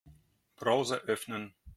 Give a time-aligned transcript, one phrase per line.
[0.57, 1.53] Browser öffnen.